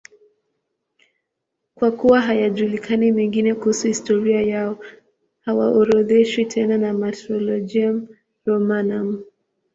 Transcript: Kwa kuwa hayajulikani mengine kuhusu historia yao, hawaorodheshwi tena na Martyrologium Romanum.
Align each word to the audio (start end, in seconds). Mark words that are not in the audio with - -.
Kwa 1.75 1.91
kuwa 1.91 2.21
hayajulikani 2.21 3.11
mengine 3.11 3.53
kuhusu 3.55 3.87
historia 3.87 4.41
yao, 4.41 4.77
hawaorodheshwi 5.41 6.45
tena 6.45 6.77
na 6.77 6.93
Martyrologium 6.93 8.07
Romanum. 8.45 9.23